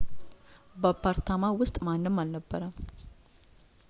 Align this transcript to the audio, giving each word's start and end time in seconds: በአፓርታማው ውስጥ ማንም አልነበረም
በአፓርታማው 0.81 1.53
ውስጥ 1.61 1.75
ማንም 1.87 2.17
አልነበረም 2.23 2.73